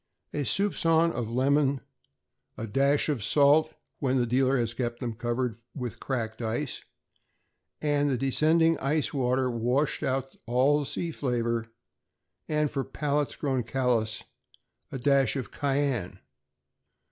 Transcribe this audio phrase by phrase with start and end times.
[0.33, 1.79] A suspicion of lemon;
[2.57, 6.81] a dash of salt when the dealer has kept them covered with cracked ice,
[7.83, 11.67] and the descending ice water washed out all sea flavor;
[12.49, 14.23] and, for palates grown callous,
[14.91, 16.17] a dash of cayenne.